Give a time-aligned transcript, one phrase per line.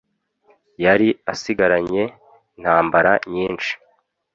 [0.83, 2.03] Yari asigaranye
[2.57, 3.71] intambara nyinshi